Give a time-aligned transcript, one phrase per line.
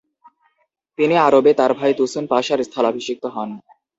[0.97, 3.49] তিনি আরবে তার ভাই তুসুন পাশার স্থলাভিষিক্ত হন।